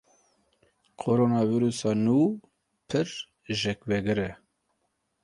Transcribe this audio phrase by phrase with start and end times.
[1.01, 2.19] Koronavîrusa nû
[2.87, 3.07] pir
[3.59, 4.31] jêkvegir e.